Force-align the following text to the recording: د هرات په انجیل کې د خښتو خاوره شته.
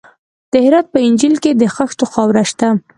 د 0.51 0.53
هرات 0.65 0.85
په 0.93 0.99
انجیل 1.07 1.35
کې 1.43 1.51
د 1.61 1.63
خښتو 1.75 2.05
خاوره 2.13 2.43
شته. 2.49 2.67